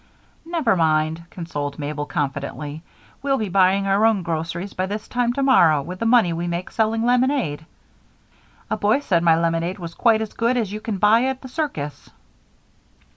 [0.47, 2.81] "Never mind," consoled Mabel, confidently.
[3.21, 6.71] "We'll be buying our own groceries by this time tomorrow with the money we make
[6.71, 7.67] selling lemonade.
[8.71, 11.47] A boy said my lemonade was quite as good as you can buy at the
[11.49, 12.09] circus."